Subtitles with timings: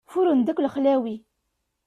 [0.11, 1.15] Furren-d akk lexlawi.